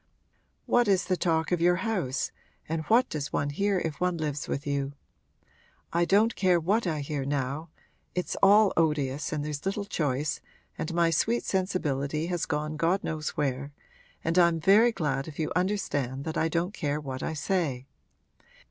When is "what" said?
0.65-0.87, 2.85-3.07, 6.59-6.87, 16.99-17.21